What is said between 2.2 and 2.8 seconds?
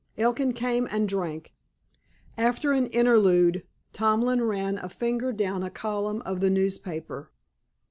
After